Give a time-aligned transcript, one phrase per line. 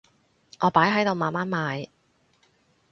[0.61, 1.87] 我擺喺度慢慢賣